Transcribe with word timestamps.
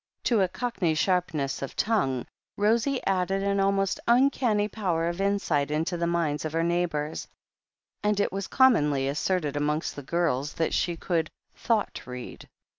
To 0.23 0.41
a 0.41 0.47
Cockney 0.47 0.95
sharpness 0.95 1.61
of 1.61 1.75
tongue, 1.75 2.25
Rosie 2.57 3.05
added 3.05 3.43
an 3.43 3.59
almost 3.59 3.99
uncanny 4.07 4.67
power 4.67 5.07
of 5.07 5.21
insight 5.21 5.69
into 5.69 5.95
the 5.95 6.07
minds 6.07 6.43
of 6.43 6.53
her 6.53 6.63
neighbours, 6.63 7.27
and 8.01 8.19
it 8.19 8.31
was 8.31 8.47
commonly 8.47 9.07
asserted 9.07 9.55
amongst 9.55 9.95
the 9.95 10.01
girls 10.01 10.53
that 10.53 10.73
she 10.73 10.97
could 10.97 11.29
"thought 11.53 12.01
read." 12.07 12.49